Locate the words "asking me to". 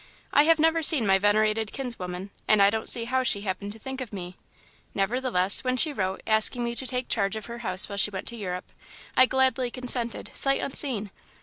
6.25-6.87